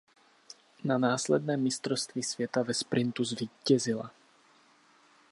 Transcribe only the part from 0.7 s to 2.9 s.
Na následném Mistrovství světa ve